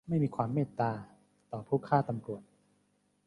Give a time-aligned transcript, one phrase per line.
[0.07, 0.91] ไม่มีความเมตตา
[1.51, 2.41] ต่อผู้ฆ่าตำรวจ!